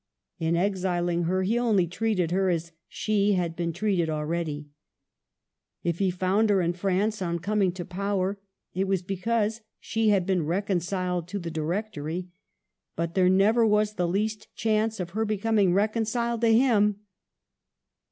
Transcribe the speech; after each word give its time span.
In 0.39 0.55
exiling 0.55 1.25
her 1.25 1.43
he 1.43 1.59
only 1.59 1.85
treated 1.85 2.31
her 2.31 2.49
as 2.49 2.71
she 2.87 3.33
had 3.33 3.55
been 3.55 3.71
treated 3.71 4.09
already. 4.09 4.67
If 5.83 5.99
he 5.99 6.09
found 6.09 6.49
her 6.49 6.59
in 6.59 6.73
France 6.73 7.21
on 7.21 7.37
coming 7.37 7.71
to 7.73 7.85
power, 7.85 8.39
it 8.73 8.87
was 8.87 9.03
because 9.03 9.61
she 9.79 10.09
had 10.09 10.25
been 10.25 10.47
reconciled 10.47 11.27
to 11.27 11.37
the 11.37 11.51
Directory; 11.51 12.29
but 12.95 13.13
there 13.13 13.29
never 13.29 13.63
was 13.63 13.93
the 13.93 14.07
least 14.07 14.47
chance 14.55 14.99
of 14.99 15.11
her 15.11 15.23
becoming 15.23 15.71
reconciled 15.71 16.41
to 16.41 16.51
him. 16.51 17.01